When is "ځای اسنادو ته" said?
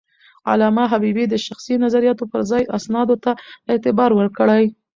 2.51-3.31